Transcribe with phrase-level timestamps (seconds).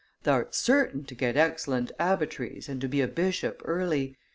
[0.23, 4.17] Thou'rt certain to get excellent abbotries and to be a bishop early.